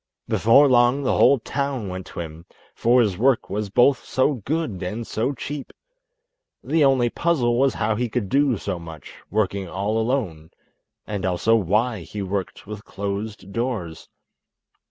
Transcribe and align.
Before 0.27 0.67
long 0.67 1.03
the 1.03 1.15
whole 1.15 1.37
town 1.37 1.87
went 1.87 2.07
to 2.07 2.21
him, 2.21 2.47
for 2.73 3.01
his 3.03 3.19
work 3.19 3.51
was 3.51 3.69
both 3.69 4.03
so 4.03 4.33
good 4.33 4.81
and 4.81 5.05
so 5.05 5.31
cheap. 5.31 5.71
The 6.63 6.83
only 6.83 7.11
puzzle 7.11 7.59
was 7.59 7.75
how 7.75 7.93
he 7.93 8.09
could 8.09 8.27
do 8.27 8.57
so 8.57 8.79
much, 8.79 9.13
working 9.29 9.69
all 9.69 9.99
alone, 9.99 10.49
and 11.05 11.23
also 11.23 11.55
why 11.55 11.99
he 11.99 12.23
worked 12.23 12.65
with 12.65 12.83
closed 12.83 13.51
doors. 13.53 14.09